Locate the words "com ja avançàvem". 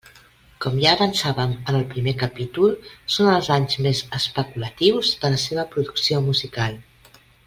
0.63-1.51